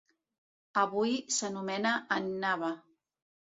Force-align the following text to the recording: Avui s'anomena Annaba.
Avui 0.83 1.13
s'anomena 1.37 1.93
Annaba. 2.19 2.75